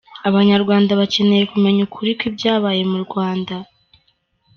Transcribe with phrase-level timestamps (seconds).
[0.29, 3.55] Abanyarwanda bakeneye kumenya ukuri kw’ibyabaye mu Rwanda.